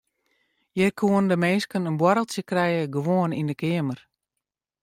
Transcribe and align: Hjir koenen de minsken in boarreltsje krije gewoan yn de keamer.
Hjir 0.75 0.93
koenen 0.99 1.29
de 1.31 1.37
minsken 1.45 1.87
in 1.89 1.99
boarreltsje 2.01 2.43
krije 2.49 2.83
gewoan 2.95 3.35
yn 3.39 3.49
de 3.49 3.55
keamer. 3.61 3.99